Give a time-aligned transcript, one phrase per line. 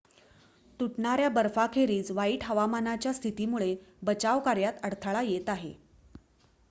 [0.79, 5.73] तुटणाऱ्या बर्फाखेरीज वाईट हवामानाच्या स्थितीमुळे बचाव कार्यात अडथळा येत आहे